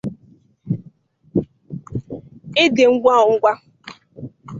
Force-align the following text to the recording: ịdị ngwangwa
ịdị 2.63 2.85
ngwangwa 2.93 3.51